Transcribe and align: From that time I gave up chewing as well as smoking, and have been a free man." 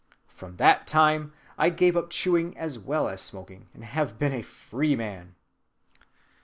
From 0.33 0.55
that 0.55 0.87
time 0.87 1.31
I 1.59 1.69
gave 1.69 1.95
up 1.95 2.09
chewing 2.09 2.57
as 2.57 2.79
well 2.79 3.07
as 3.07 3.21
smoking, 3.21 3.69
and 3.71 3.83
have 3.83 4.17
been 4.17 4.33
a 4.33 4.41
free 4.41 4.95
man." 4.95 5.35